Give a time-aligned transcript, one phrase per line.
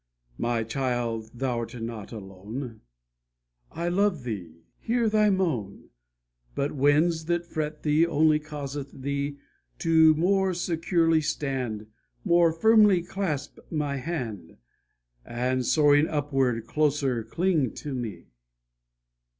[0.39, 2.81] "My child thou'rt not alone,
[3.71, 5.89] I love thee, hear thy moan,
[6.55, 9.37] But winds that fret thee only causeth thee
[9.77, 11.85] To more securely stand,
[12.25, 14.57] More firmly clasp my hand,
[15.23, 18.25] And soaring upward, closer cling to me."